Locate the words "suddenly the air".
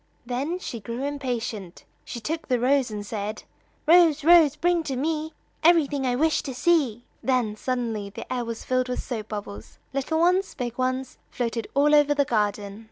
7.55-8.43